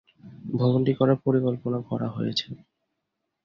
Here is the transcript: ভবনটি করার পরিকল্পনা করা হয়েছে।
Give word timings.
ভবনটি 0.53 0.91
করার 0.99 1.17
পরিকল্পনা 1.25 1.79
করা 1.89 2.07
হয়েছে। 2.09 2.47